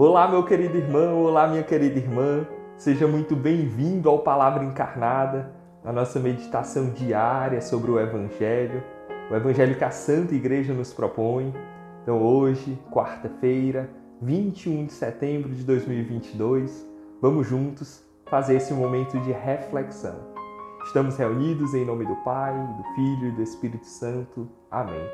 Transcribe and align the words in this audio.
Olá, 0.00 0.28
meu 0.28 0.44
querido 0.44 0.76
irmão, 0.76 1.24
olá, 1.24 1.48
minha 1.48 1.64
querida 1.64 1.98
irmã. 1.98 2.46
Seja 2.76 3.08
muito 3.08 3.34
bem-vindo 3.34 4.08
ao 4.08 4.20
Palavra 4.20 4.62
Encarnada, 4.62 5.52
a 5.84 5.92
nossa 5.92 6.20
meditação 6.20 6.90
diária 6.90 7.60
sobre 7.60 7.90
o 7.90 7.98
Evangelho, 7.98 8.80
o 9.28 9.34
Evangelho 9.34 9.76
que 9.76 9.82
a 9.82 9.90
Santa 9.90 10.36
Igreja 10.36 10.72
nos 10.72 10.92
propõe. 10.92 11.52
Então, 12.00 12.22
hoje, 12.22 12.80
quarta-feira, 12.92 13.90
21 14.22 14.86
de 14.86 14.92
setembro 14.92 15.52
de 15.52 15.64
2022, 15.64 16.86
vamos 17.20 17.48
juntos 17.48 18.00
fazer 18.30 18.54
esse 18.54 18.72
momento 18.72 19.18
de 19.18 19.32
reflexão. 19.32 20.14
Estamos 20.84 21.16
reunidos 21.16 21.74
em 21.74 21.84
nome 21.84 22.06
do 22.06 22.14
Pai, 22.22 22.54
do 22.54 22.94
Filho 22.94 23.30
e 23.30 23.32
do 23.32 23.42
Espírito 23.42 23.86
Santo. 23.86 24.48
Amém. 24.70 25.04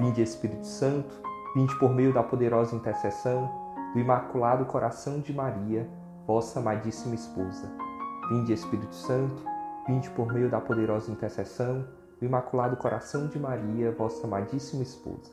Vinde, 0.00 0.22
Espírito 0.22 0.66
Santo, 0.66 1.14
vinde 1.54 1.78
por 1.78 1.92
meio 1.92 2.14
da 2.14 2.22
poderosa 2.22 2.74
intercessão 2.74 3.63
do 3.94 4.00
Imaculado 4.00 4.64
Coração 4.64 5.20
de 5.20 5.32
Maria, 5.32 5.88
vossa 6.26 6.58
amadíssima 6.58 7.14
esposa. 7.14 7.70
Vinde, 8.28 8.52
Espírito 8.52 8.94
Santo, 8.94 9.44
vinde 9.86 10.10
por 10.10 10.32
meio 10.32 10.50
da 10.50 10.60
poderosa 10.60 11.12
intercessão 11.12 11.86
do 12.18 12.26
Imaculado 12.26 12.76
Coração 12.76 13.28
de 13.28 13.38
Maria, 13.38 13.92
vossa 13.92 14.26
amadíssima 14.26 14.82
esposa. 14.82 15.30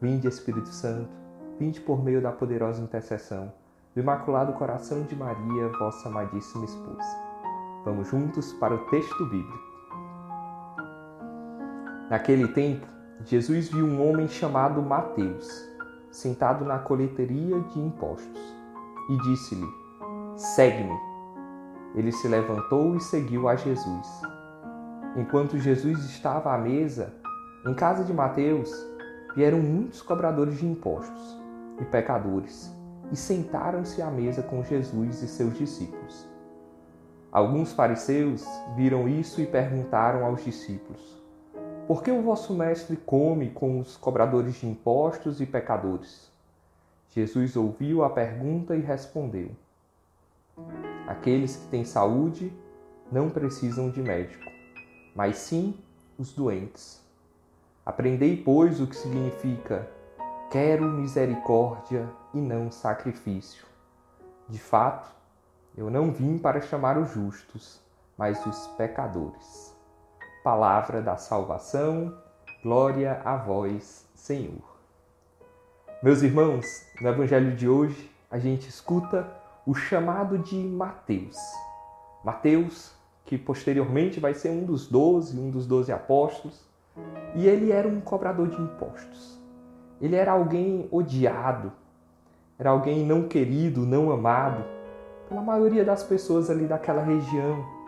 Vinde, 0.00 0.26
Espírito 0.26 0.68
Santo, 0.68 1.10
vinde 1.58 1.78
por 1.82 2.02
meio 2.02 2.22
da 2.22 2.32
poderosa 2.32 2.82
intercessão 2.82 3.52
do 3.94 4.00
Imaculado 4.00 4.54
Coração 4.54 5.02
de 5.02 5.14
Maria, 5.14 5.68
vossa 5.78 6.08
amadíssima 6.08 6.64
esposa. 6.64 7.18
Vamos 7.84 8.08
juntos 8.08 8.54
para 8.54 8.74
o 8.74 8.78
texto 8.86 9.26
bíblico. 9.26 9.70
Naquele 12.08 12.48
tempo, 12.48 12.86
Jesus 13.26 13.68
viu 13.68 13.84
um 13.84 14.08
homem 14.08 14.26
chamado 14.26 14.80
Mateus 14.80 15.69
sentado 16.10 16.64
na 16.64 16.78
coleteria 16.78 17.60
de 17.60 17.78
impostos, 17.78 18.56
e 19.08 19.16
disse-lhe: 19.18 19.68
Segue-me. 20.36 20.98
Ele 21.94 22.12
se 22.12 22.28
levantou 22.28 22.96
e 22.96 23.00
seguiu 23.00 23.48
a 23.48 23.56
Jesus. 23.56 24.22
Enquanto 25.16 25.58
Jesus 25.58 26.04
estava 26.04 26.54
à 26.54 26.58
mesa, 26.58 27.12
em 27.66 27.74
casa 27.74 28.04
de 28.04 28.12
Mateus, 28.12 28.70
vieram 29.34 29.58
muitos 29.60 30.00
cobradores 30.00 30.58
de 30.58 30.66
impostos 30.66 31.40
e 31.80 31.84
pecadores 31.84 32.72
e 33.10 33.16
sentaram-se 33.16 34.00
à 34.00 34.10
mesa 34.10 34.42
com 34.42 34.62
Jesus 34.62 35.22
e 35.22 35.28
seus 35.28 35.58
discípulos. 35.58 36.28
Alguns 37.32 37.72
fariseus 37.72 38.44
viram 38.76 39.08
isso 39.08 39.40
e 39.40 39.46
perguntaram 39.46 40.24
aos 40.24 40.44
discípulos: 40.44 41.19
por 41.90 42.04
que 42.04 42.10
o 42.12 42.22
vosso 42.22 42.54
mestre 42.54 42.96
come 42.96 43.50
com 43.50 43.80
os 43.80 43.96
cobradores 43.96 44.60
de 44.60 44.66
impostos 44.68 45.40
e 45.40 45.44
pecadores? 45.44 46.30
Jesus 47.08 47.56
ouviu 47.56 48.04
a 48.04 48.10
pergunta 48.10 48.76
e 48.76 48.80
respondeu: 48.80 49.50
Aqueles 51.08 51.56
que 51.56 51.66
têm 51.66 51.84
saúde 51.84 52.52
não 53.10 53.28
precisam 53.28 53.90
de 53.90 54.00
médico, 54.00 54.44
mas 55.16 55.38
sim 55.38 55.74
os 56.16 56.32
doentes. 56.32 57.04
Aprendei, 57.84 58.36
pois, 58.36 58.80
o 58.80 58.86
que 58.86 58.94
significa 58.94 59.90
quero 60.48 60.84
misericórdia 60.84 62.08
e 62.32 62.40
não 62.40 62.70
sacrifício. 62.70 63.66
De 64.48 64.60
fato, 64.60 65.12
eu 65.76 65.90
não 65.90 66.12
vim 66.12 66.38
para 66.38 66.60
chamar 66.60 66.96
os 66.96 67.10
justos, 67.10 67.80
mas 68.16 68.46
os 68.46 68.68
pecadores 68.76 69.69
palavra 70.42 71.02
da 71.02 71.16
salvação, 71.16 72.14
glória 72.62 73.20
a 73.24 73.36
vós, 73.36 74.08
Senhor. 74.14 74.62
Meus 76.02 76.22
irmãos, 76.22 76.64
no 77.00 77.08
Evangelho 77.08 77.54
de 77.54 77.68
hoje 77.68 78.10
a 78.30 78.38
gente 78.38 78.66
escuta 78.66 79.28
o 79.66 79.74
chamado 79.74 80.38
de 80.38 80.56
Mateus. 80.56 81.36
Mateus, 82.24 82.92
que 83.26 83.36
posteriormente 83.36 84.18
vai 84.18 84.32
ser 84.32 84.48
um 84.48 84.64
dos 84.64 84.86
doze, 84.86 85.38
um 85.38 85.50
dos 85.50 85.66
doze 85.66 85.92
apóstolos, 85.92 86.64
e 87.34 87.46
ele 87.46 87.70
era 87.70 87.86
um 87.86 88.00
cobrador 88.00 88.48
de 88.48 88.60
impostos. 88.60 89.38
Ele 90.00 90.16
era 90.16 90.32
alguém 90.32 90.88
odiado, 90.90 91.70
era 92.58 92.70
alguém 92.70 93.04
não 93.04 93.28
querido, 93.28 93.84
não 93.84 94.10
amado 94.10 94.64
pela 95.28 95.42
maioria 95.42 95.84
das 95.84 96.02
pessoas 96.02 96.48
ali 96.48 96.64
daquela 96.64 97.02
região 97.02 97.79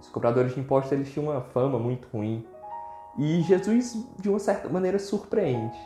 os 0.00 0.08
cobradores 0.08 0.54
de 0.54 0.60
impostos 0.60 0.92
eles 0.92 1.12
tinham 1.12 1.30
uma 1.30 1.40
fama 1.40 1.78
muito 1.78 2.08
ruim. 2.08 2.46
E 3.18 3.42
Jesus, 3.42 4.06
de 4.18 4.28
uma 4.28 4.38
certa 4.38 4.68
maneira, 4.68 4.98
surpreende. 4.98 5.78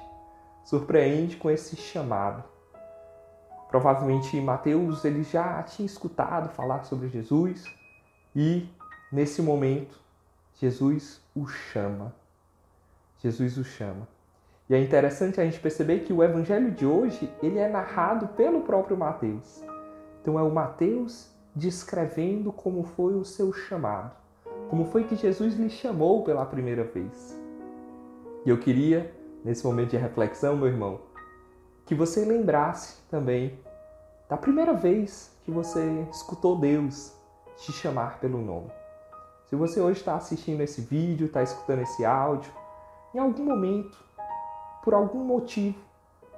Surpreende 0.65 1.37
com 1.37 1.51
esse 1.51 1.77
chamado. 1.77 2.45
Provavelmente 3.69 4.41
Mateus 4.41 5.05
ele 5.05 5.25
já 5.25 5.63
tinha 5.65 5.85
escutado 5.85 6.49
falar 6.51 6.85
sobre 6.85 7.09
Jesus 7.09 7.65
e 8.35 8.69
nesse 9.11 9.43
momento 9.43 9.99
Jesus 10.55 11.21
o 11.35 11.47
chama. 11.49 12.15
Jesus 13.19 13.59
o 13.59 13.65
chama. 13.65 14.07
E 14.71 14.75
é 14.75 14.81
interessante 14.81 15.41
a 15.41 15.45
gente 15.45 15.59
perceber 15.59 16.01
que 16.01 16.13
o 16.13 16.23
evangelho 16.23 16.71
de 16.71 16.87
hoje, 16.87 17.31
ele 17.43 17.59
é 17.59 17.69
narrado 17.69 18.29
pelo 18.29 18.61
próprio 18.61 18.97
Mateus. 18.97 19.63
Então 20.23 20.39
é 20.39 20.43
o 20.43 20.51
Mateus 20.51 21.34
descrevendo 21.55 22.53
como 22.53 22.83
foi 22.83 23.15
o 23.15 23.25
seu 23.25 23.53
chamado, 23.53 24.13
como 24.69 24.87
foi 24.87 25.05
que 25.05 25.15
Jesus 25.15 25.55
lhe 25.55 25.71
chamou 25.71 26.25
pela 26.25 26.45
primeira 26.45 26.85
vez. 26.85 27.39
E 28.45 28.51
eu 28.51 28.59
queria, 28.59 29.15
nesse 29.45 29.65
momento 29.65 29.91
de 29.91 29.97
reflexão, 29.97 30.57
meu 30.57 30.67
irmão, 30.67 31.01
que 31.87 31.95
você 31.95 32.25
lembrasse 32.25 32.97
também 33.11 33.59
da 34.29 34.37
primeira 34.37 34.73
vez 34.73 35.31
que 35.45 35.51
você 35.51 36.07
escutou 36.11 36.59
Deus 36.59 37.13
te 37.57 37.73
chamar 37.73 38.19
pelo 38.19 38.41
nome. 38.41 38.71
Se 39.47 39.55
você 39.55 39.81
hoje 39.81 40.01
está 40.01 40.17
assistindo 40.17 40.61
esse 40.63 40.81
vídeo, 40.81 41.27
está 41.27 41.43
escutando 41.43 41.83
esse 41.83 42.05
áudio, 42.05 42.51
em 43.15 43.19
algum 43.19 43.45
momento, 43.45 43.97
por 44.83 44.93
algum 44.93 45.23
motivo, 45.23 45.79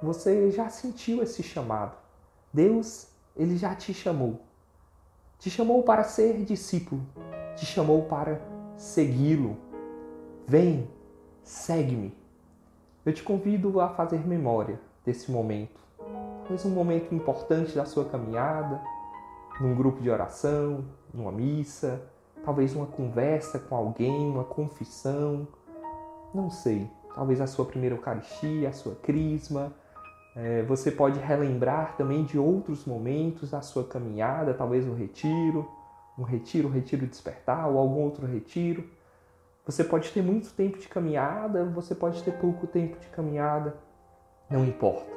você 0.01 0.51
já 0.51 0.69
sentiu 0.69 1.23
esse 1.23 1.41
chamado. 1.41 1.97
Deus, 2.53 3.07
ele 3.35 3.57
já 3.57 3.73
te 3.73 3.93
chamou. 3.93 4.46
Te 5.39 5.51
chamou 5.51 5.83
para 5.83 6.03
ser 6.03 6.43
discípulo, 6.43 7.01
te 7.55 7.63
chamou 7.63 8.05
para 8.05 8.41
segui-lo. 8.75 9.55
Vem, 10.47 10.89
segue-me. 11.43 12.11
Eu 13.05 13.13
te 13.13 13.21
convido 13.21 13.79
a 13.79 13.89
fazer 13.89 14.25
memória 14.25 14.79
desse 15.05 15.31
momento. 15.31 15.79
Talvez 16.39 16.65
um 16.65 16.71
momento 16.71 17.13
importante 17.13 17.75
da 17.75 17.85
sua 17.85 18.05
caminhada, 18.05 18.81
num 19.61 19.75
grupo 19.75 20.01
de 20.01 20.09
oração, 20.09 20.83
numa 21.13 21.31
missa, 21.31 22.01
talvez 22.43 22.75
uma 22.75 22.87
conversa 22.87 23.59
com 23.59 23.75
alguém, 23.75 24.27
uma 24.27 24.43
confissão, 24.43 25.47
não 26.33 26.49
sei, 26.49 26.89
talvez 27.13 27.39
a 27.41 27.45
sua 27.45 27.65
primeira 27.65 27.93
Eucaristia, 27.93 28.69
a 28.69 28.73
sua 28.73 28.95
crisma, 28.95 29.71
é, 30.39 30.61
você 30.61 30.91
pode 30.91 31.19
relembrar 31.19 31.97
também 31.97 32.23
de 32.23 32.37
outros 32.37 32.85
momentos 32.85 33.49
da 33.49 33.61
sua 33.61 33.83
caminhada, 33.83 34.53
talvez 34.53 34.87
um 34.87 34.93
retiro, 34.93 35.67
um 36.15 36.21
retiro, 36.21 36.67
um 36.67 36.71
retiro 36.71 37.07
despertar 37.07 37.67
ou 37.67 37.79
algum 37.79 38.01
outro 38.01 38.27
retiro. 38.27 38.87
Você 39.65 39.83
pode 39.83 40.11
ter 40.11 40.21
muito 40.21 40.53
tempo 40.53 40.77
de 40.77 40.87
caminhada, 40.87 41.65
você 41.65 41.95
pode 41.95 42.21
ter 42.21 42.33
pouco 42.33 42.67
tempo 42.67 42.99
de 42.99 43.07
caminhada, 43.07 43.77
não 44.47 44.63
importa. 44.63 45.11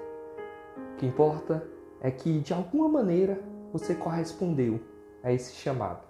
O 0.94 0.96
que 0.96 1.04
importa 1.04 1.68
é 2.00 2.10
que 2.10 2.40
de 2.40 2.54
alguma 2.54 2.88
maneira 2.88 3.38
você 3.74 3.94
correspondeu 3.94 4.80
a 5.22 5.30
esse 5.30 5.52
chamado, 5.52 6.00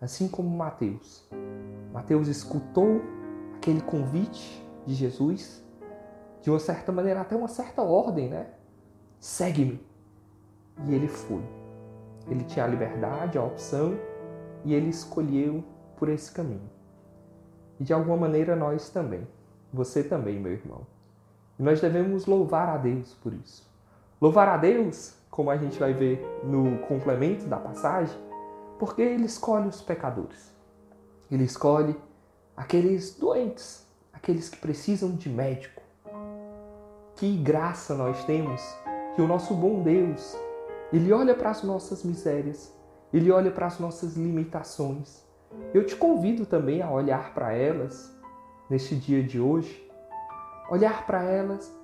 assim 0.00 0.26
como 0.26 0.50
Mateus. 0.50 1.30
Mateus 1.92 2.26
escutou 2.26 3.00
aquele 3.56 3.80
convite 3.80 4.68
de 4.84 4.94
Jesus 4.94 5.64
de 6.42 6.50
uma 6.50 6.58
certa 6.58 6.90
maneira, 6.90 7.20
até 7.20 7.36
uma 7.36 7.48
certa 7.48 7.82
ordem, 7.82 8.28
né? 8.28 8.57
Segue-me. 9.20 9.80
E 10.86 10.94
ele 10.94 11.08
foi. 11.08 11.42
Ele 12.28 12.44
tinha 12.44 12.64
a 12.64 12.68
liberdade, 12.68 13.38
a 13.38 13.42
opção, 13.42 13.98
e 14.64 14.74
ele 14.74 14.88
escolheu 14.88 15.64
por 15.96 16.08
esse 16.08 16.30
caminho. 16.30 16.70
E 17.80 17.84
de 17.84 17.92
alguma 17.92 18.16
maneira 18.16 18.54
nós 18.54 18.90
também. 18.90 19.26
Você 19.72 20.02
também, 20.02 20.38
meu 20.38 20.52
irmão. 20.52 20.86
E 21.58 21.62
nós 21.62 21.80
devemos 21.80 22.26
louvar 22.26 22.68
a 22.68 22.76
Deus 22.76 23.14
por 23.14 23.32
isso. 23.32 23.68
Louvar 24.20 24.48
a 24.48 24.56
Deus, 24.56 25.14
como 25.30 25.50
a 25.50 25.56
gente 25.56 25.78
vai 25.78 25.92
ver 25.92 26.24
no 26.44 26.78
complemento 26.86 27.46
da 27.46 27.56
passagem, 27.56 28.16
porque 28.78 29.02
ele 29.02 29.24
escolhe 29.24 29.68
os 29.68 29.80
pecadores. 29.80 30.52
Ele 31.30 31.44
escolhe 31.44 31.96
aqueles 32.56 33.14
doentes, 33.14 33.86
aqueles 34.12 34.48
que 34.48 34.56
precisam 34.56 35.12
de 35.12 35.28
médico, 35.28 35.82
que 37.16 37.36
graça 37.36 37.94
nós 37.94 38.24
temos 38.24 38.62
que 39.18 39.22
o 39.22 39.26
nosso 39.26 39.52
bom 39.52 39.82
Deus, 39.82 40.38
ele 40.92 41.12
olha 41.12 41.34
para 41.34 41.50
as 41.50 41.64
nossas 41.64 42.04
misérias, 42.04 42.72
ele 43.12 43.32
olha 43.32 43.50
para 43.50 43.66
as 43.66 43.80
nossas 43.80 44.14
limitações. 44.14 45.24
Eu 45.74 45.84
te 45.84 45.96
convido 45.96 46.46
também 46.46 46.82
a 46.82 46.88
olhar 46.88 47.34
para 47.34 47.52
elas 47.52 48.16
neste 48.70 48.94
dia 48.94 49.20
de 49.20 49.40
hoje, 49.40 49.90
olhar 50.70 51.04
para 51.04 51.24
elas, 51.24 51.76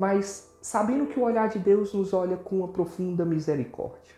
mas 0.00 0.52
sabendo 0.60 1.06
que 1.06 1.20
o 1.20 1.22
olhar 1.22 1.48
de 1.48 1.60
Deus 1.60 1.94
nos 1.94 2.12
olha 2.12 2.36
com 2.36 2.56
uma 2.56 2.66
profunda 2.66 3.24
misericórdia. 3.24 4.16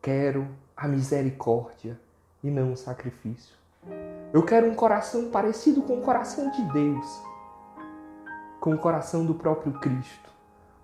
Quero 0.00 0.48
a 0.74 0.88
misericórdia 0.88 2.00
e 2.42 2.50
não 2.50 2.72
o 2.72 2.76
sacrifício. 2.78 3.54
Eu 4.32 4.42
quero 4.42 4.70
um 4.70 4.74
coração 4.74 5.28
parecido 5.30 5.82
com 5.82 5.98
o 5.98 6.02
coração 6.02 6.50
de 6.50 6.62
Deus, 6.72 7.22
com 8.58 8.72
o 8.72 8.78
coração 8.78 9.26
do 9.26 9.34
próprio 9.34 9.74
Cristo. 9.74 10.31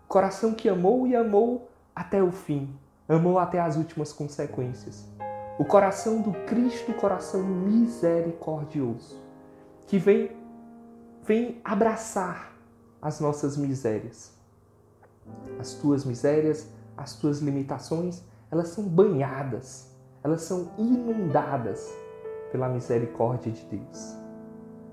Coração 0.09 0.55
que 0.55 0.71
amou 0.71 1.07
e 1.07 1.15
amou 1.15 1.69
até 1.95 2.23
o 2.23 2.33
fim, 2.33 2.75
amou 3.07 3.39
até 3.39 3.61
as 3.61 3.77
últimas 3.77 4.11
consequências. 4.11 5.07
O 5.59 5.67
coração 5.67 6.23
do 6.23 6.33
Cristo, 6.47 6.95
coração 6.95 7.43
misericordioso, 7.43 9.23
que 9.87 9.99
vem, 9.99 10.35
vem 11.25 11.61
abraçar 11.63 12.55
as 13.03 13.21
nossas 13.21 13.59
misérias. 13.59 14.33
As 15.59 15.75
tuas 15.75 16.07
misérias, 16.07 16.71
as 16.97 17.17
tuas 17.17 17.41
limitações, 17.41 18.23
elas 18.51 18.69
são 18.69 18.85
banhadas, 18.85 19.95
elas 20.25 20.41
são 20.41 20.71
inundadas 20.79 21.87
pela 22.51 22.67
misericórdia 22.71 23.53
de 23.53 23.63
Deus. 23.67 24.17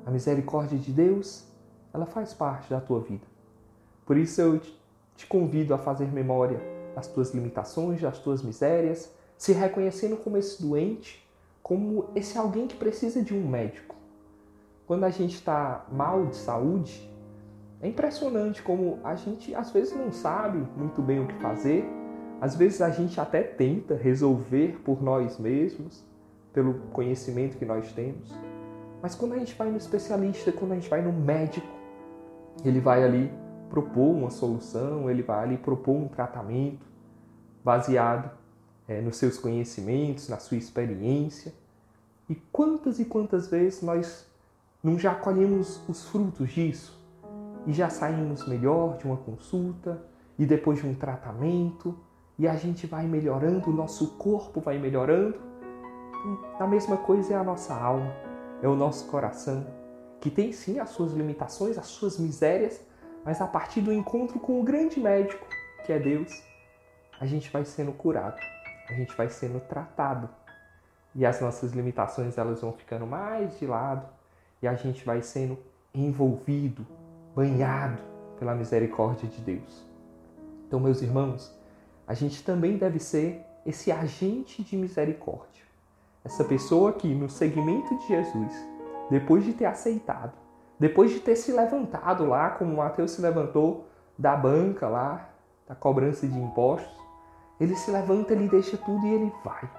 A 0.06 0.12
misericórdia 0.12 0.78
de 0.78 0.92
Deus, 0.92 1.48
ela 1.94 2.06
faz 2.06 2.34
parte 2.34 2.70
da 2.70 2.82
tua 2.82 3.00
vida. 3.00 3.26
Por 4.06 4.18
isso 4.18 4.42
eu 4.42 4.60
te 4.60 4.85
convido 5.26 5.74
a 5.74 5.78
fazer 5.78 6.12
memória 6.12 6.60
das 6.96 7.08
tuas 7.08 7.34
limitações, 7.34 8.02
das 8.02 8.20
tuas 8.20 8.42
misérias, 8.42 9.14
se 9.38 9.54
reconhecendo 9.54 10.18
como 10.18 10.38
esse 10.38 10.62
doente, 10.62 11.26
como 11.62 12.10
esse 12.16 12.38
alguém 12.38 12.68
que 12.68 12.76
precisa 12.76 13.22
de 13.22 13.34
um 13.34 13.48
médico. 13.48 13.96
Quando 14.86 15.04
a 15.04 15.10
gente 15.10 15.36
está 15.36 15.86
mal 15.92 16.26
de 16.26 16.36
saúde, 16.36 17.10
é 17.82 17.88
impressionante 17.88 18.62
como 18.62 19.00
a 19.04 19.16
gente 19.16 19.54
às 19.56 19.72
vezes 19.72 19.96
não 19.96 20.12
sabe 20.12 20.66
muito 20.78 21.02
bem 21.02 21.24
o 21.24 21.28
que 21.28 21.36
fazer, 21.36 21.86
às 22.42 22.56
vezes 22.56 22.82
a 22.82 22.90
gente 22.90 23.20
até 23.20 23.42
tenta 23.42 23.96
resolver 23.96 24.80
por 24.84 25.02
nós 25.02 25.38
mesmos, 25.40 26.04
pelo 26.54 26.76
conhecimento 26.92 27.58
que 27.58 27.66
nós 27.66 27.92
temos. 27.92 28.34
Mas 29.02 29.16
quando 29.16 29.34
a 29.34 29.38
gente 29.38 29.56
vai 29.56 29.70
no 29.70 29.78
especialista, 29.78 30.52
quando 30.52 30.72
a 30.72 30.76
gente 30.76 30.90
vai 30.90 31.02
no 31.02 31.12
médico, 31.12 31.68
ele 32.64 32.80
vai 32.80 33.04
ali 33.04 33.32
propor 33.76 34.16
uma 34.16 34.30
solução, 34.30 35.10
ele 35.10 35.22
vai 35.22 35.44
ali 35.44 35.58
propor 35.58 35.96
um 35.96 36.08
tratamento 36.08 36.86
baseado 37.64 38.32
é, 38.88 39.02
nos 39.02 39.18
seus 39.18 39.38
conhecimentos, 39.38 40.30
na 40.30 40.38
sua 40.38 40.56
experiência. 40.56 41.54
E 42.30 42.36
quantas 42.54 43.00
e 43.00 43.06
quantas 43.06 43.50
vezes 43.50 43.82
nós 43.82 44.26
não 44.82 44.98
já 44.98 45.14
colhemos 45.14 45.82
os 45.90 46.06
frutos 46.06 46.50
disso 46.52 46.98
e 47.68 47.74
já 47.74 47.90
saímos 47.90 48.48
melhor 48.48 48.98
de 48.98 49.06
uma 49.06 49.18
consulta 49.18 50.02
e 50.40 50.46
depois 50.46 50.80
de 50.80 50.88
um 50.88 50.94
tratamento 50.94 51.98
e 52.40 52.48
a 52.48 52.56
gente 52.56 52.88
vai 52.88 53.06
melhorando, 53.06 53.70
o 53.70 53.74
nosso 53.74 54.12
corpo 54.18 54.62
vai 54.62 54.78
melhorando 54.78 55.36
a 56.60 56.66
mesma 56.66 56.98
coisa 56.98 57.34
é 57.34 57.38
a 57.38 57.44
nossa 57.44 57.74
alma, 57.74 58.12
é 58.62 58.68
o 58.68 58.76
nosso 58.76 59.06
coração, 59.08 59.68
que 60.20 60.30
tem 60.32 60.52
sim 60.52 60.80
as 60.80 60.90
suas 60.90 61.12
limitações, 61.12 61.78
as 61.78 61.88
suas 61.88 62.18
misérias, 62.18 62.82
mas 63.26 63.42
a 63.42 63.48
partir 63.48 63.82
do 63.82 63.92
encontro 63.92 64.40
com 64.40 64.62
o 64.62 64.64
grande 64.64 65.00
médico, 65.00 65.48
que 65.84 65.92
é 65.92 65.98
Deus, 65.98 66.32
a 67.20 67.26
gente 67.26 67.50
vai 67.50 67.66
sendo 67.66 67.92
curado, 67.92 68.40
a 68.88 68.94
gente 68.94 69.18
vai 69.18 69.28
sendo 69.30 69.60
tratado. 69.60 70.30
E 71.16 71.26
as 71.26 71.42
nossas 71.42 71.72
limitações 71.72 72.38
elas 72.38 72.62
vão 72.62 72.72
ficando 72.72 73.08
mais 73.08 73.58
de 73.58 73.66
lado 73.66 74.08
e 74.62 74.68
a 74.68 74.76
gente 74.76 75.04
vai 75.04 75.24
sendo 75.24 75.58
envolvido, 75.94 76.86
banhado 77.34 78.02
pela 78.38 78.54
misericórdia 78.54 79.28
de 79.28 79.42
Deus. 79.42 79.86
Então, 80.68 80.80
meus 80.80 81.02
irmãos, 81.02 81.58
a 82.08 82.14
gente 82.14 82.44
também 82.44 82.78
deve 82.78 83.00
ser 83.00 83.44
esse 83.66 83.92
agente 83.92 84.62
de 84.62 84.78
misericórdia. 84.78 85.64
Essa 86.24 86.44
pessoa 86.44 86.94
que, 86.94 87.08
no 87.08 87.30
segmento 87.30 87.98
de 88.00 88.08
Jesus, 88.08 88.54
depois 89.10 89.46
de 89.46 89.54
ter 89.54 89.66
aceitado, 89.66 90.34
depois 90.80 91.12
de 91.12 91.20
ter 91.20 91.36
se 91.36 91.52
levantado 91.52 92.26
lá, 92.26 92.50
como 92.50 92.76
Mateus 92.76 93.12
se 93.12 93.22
levantou 93.22 93.88
da 94.18 94.36
banca 94.36 94.88
lá, 94.88 95.30
da 95.68 95.76
cobrança 95.76 96.28
de 96.28 96.38
impostos, 96.38 96.94
ele 97.60 97.76
se 97.76 97.90
levanta, 97.90 98.34
ele 98.34 98.48
deixa 98.48 98.78
tudo 98.78 99.06
e 99.08 99.14
ele 99.14 99.32
vai. 99.44 99.70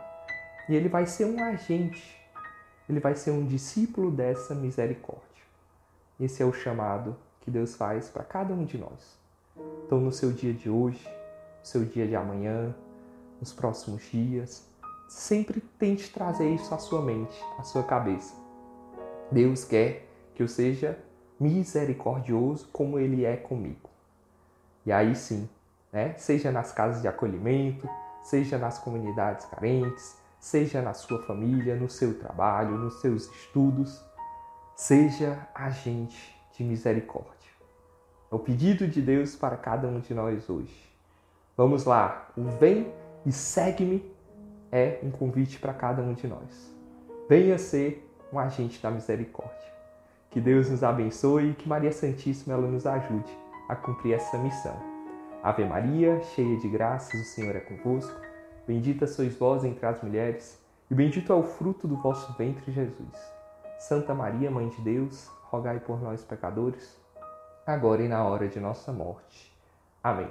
E 0.69 0.75
ele 0.75 0.89
vai 0.89 1.07
ser 1.07 1.27
um 1.27 1.43
agente, 1.43 2.19
ele 2.89 2.99
vai 2.99 3.15
ser 3.15 3.31
um 3.31 3.45
discípulo 3.45 4.11
dessa 4.11 4.55
misericórdia. 4.55 5.23
Esse 6.19 6.43
é 6.43 6.47
o 6.47 6.53
chamado 6.53 7.17
que 7.41 7.51
Deus 7.51 7.75
faz 7.75 8.09
para 8.09 8.25
cada 8.25 8.55
um 8.55 8.65
de 8.65 8.79
nós. 8.79 9.19
Então, 9.85 10.01
no 10.01 10.11
seu 10.11 10.33
dia 10.33 10.53
de 10.53 10.69
hoje, 10.71 11.07
no 11.61 11.67
seu 11.67 11.85
dia 11.85 12.07
de 12.07 12.17
amanhã, 12.17 12.75
nos 13.39 13.53
próximos 13.53 14.03
dias, 14.11 14.67
sempre 15.09 15.61
tente 15.61 16.11
trazer 16.11 16.49
isso 16.49 16.75
à 16.75 16.79
sua 16.79 17.03
mente, 17.03 17.39
à 17.59 17.63
sua 17.63 17.83
cabeça. 17.83 18.35
Deus 19.31 19.65
quer 19.65 20.06
que 20.37 20.43
eu 20.43 20.49
seja 20.49 20.99
misericordioso 21.41 22.69
como 22.73 22.99
Ele 22.99 23.25
é 23.25 23.37
comigo. 23.37 23.91
E 24.85 24.93
aí 24.93 25.17
sim, 25.17 25.49
né? 25.93 26.15
seja 26.19 26.53
nas 26.53 26.73
casas 26.73 27.01
de 27.01 27.09
acolhimento, 27.09 27.89
seja 28.23 28.59
nas 28.59 28.79
comunidades 28.79 29.47
carentes, 29.47 30.17
seja 30.39 30.83
na 30.83 30.93
sua 30.93 31.23
família, 31.23 31.75
no 31.75 31.89
seu 31.89 32.19
trabalho, 32.19 32.77
nos 32.77 33.01
seus 33.01 33.31
estudos, 33.31 34.05
seja 34.77 35.49
agente 35.55 36.39
de 36.53 36.63
misericórdia. 36.63 37.33
É 38.31 38.35
o 38.35 38.39
pedido 38.39 38.87
de 38.87 39.01
Deus 39.01 39.35
para 39.35 39.57
cada 39.57 39.89
um 39.89 40.01
de 40.01 40.13
nós 40.13 40.51
hoje. 40.51 40.87
Vamos 41.57 41.85
lá, 41.85 42.29
o 42.37 42.43
vem 42.43 42.93
e 43.25 43.33
segue-me 43.33 44.15
é 44.71 44.99
um 45.03 45.11
convite 45.11 45.59
para 45.59 45.73
cada 45.73 46.03
um 46.03 46.13
de 46.13 46.27
nós. 46.27 46.75
Venha 47.29 47.57
ser 47.57 48.07
um 48.33 48.39
agente 48.39 48.83
da 48.83 48.91
misericórdia. 48.91 49.76
Que 50.37 50.41
Deus 50.43 50.69
nos 50.69 50.85
abençoe 50.85 51.53
e 51.53 51.55
que 51.55 51.67
Maria 51.67 51.91
Santíssima 51.91 52.53
ela 52.53 52.69
nos 52.69 52.85
ajude 52.87 53.33
a 53.71 53.75
cumprir 53.75 54.13
essa 54.13 54.37
missão. 54.37 54.77
Ave 55.43 55.65
Maria, 55.65 56.21
cheia 56.35 56.59
de 56.59 56.69
graças, 56.69 57.19
o 57.19 57.25
Senhor 57.25 57.57
é 57.57 57.61
convosco. 57.61 58.21
Bendita 58.67 59.07
sois 59.07 59.35
vós 59.39 59.65
entre 59.65 59.87
as 59.87 60.03
mulheres, 60.03 60.63
e 60.91 60.95
bendito 60.95 61.33
é 61.33 61.35
o 61.35 61.43
fruto 61.43 61.89
do 61.89 61.97
vosso 61.97 62.37
ventre, 62.37 62.71
Jesus. 62.71 63.33
Santa 63.79 64.13
Maria, 64.13 64.51
Mãe 64.51 64.69
de 64.69 64.83
Deus, 64.83 65.27
rogai 65.45 65.81
por 65.81 66.03
nós, 66.03 66.23
pecadores, 66.23 67.01
agora 67.67 68.03
e 68.03 68.09
na 68.09 68.23
hora 68.23 68.47
de 68.47 68.61
nossa 68.61 68.93
morte. 68.93 69.57
Amém. 70.05 70.29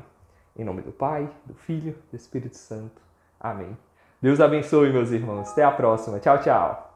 Em 0.55 0.63
nome 0.63 0.83
do 0.83 0.91
Pai, 0.91 1.27
do 1.47 1.55
Filho, 1.55 1.97
do 2.11 2.15
Espírito 2.15 2.57
Santo. 2.57 3.01
Amém. 3.39 3.75
Deus 4.21 4.39
abençoe, 4.39 4.93
meus 4.93 5.09
irmãos. 5.09 5.49
Até 5.51 5.63
a 5.63 5.71
próxima. 5.71 6.19
Tchau, 6.19 6.39
tchau. 6.41 6.94